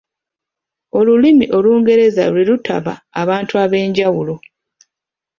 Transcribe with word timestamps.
Olulimi 0.97 1.45
Olungereza 1.57 2.23
lwe 2.33 2.43
lutaba 2.49 2.93
abantu 3.21 3.53
ab’enjawulo. 3.63 4.35